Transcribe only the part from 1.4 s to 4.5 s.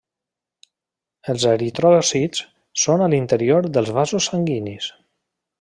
eritròcits són a l'interior dels vasos